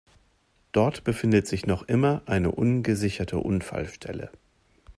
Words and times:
Dort 0.71 1.03
befindet 1.03 1.45
sich 1.45 1.67
noch 1.67 1.83
immer 1.83 2.23
eine 2.25 2.51
ungesicherte 2.51 3.37
Unfallstelle. 3.37 4.31